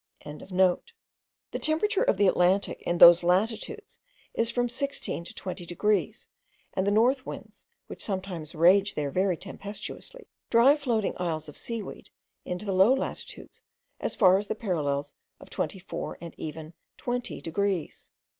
[0.25, 3.99] The temperature of the Atlantic in those latitudes
[4.33, 6.27] is from sixteen to twenty degrees,
[6.73, 12.09] and the north winds, which sometimes rage there very tempestuously, drive floating isles of seaweed
[12.45, 13.61] into the low latitudes
[13.99, 18.09] as far as the parallels of twenty four and even twenty degrees.